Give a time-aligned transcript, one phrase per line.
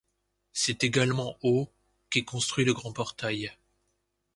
[0.51, 1.71] C’est également au
[2.09, 3.51] qu’est construit le grand portail.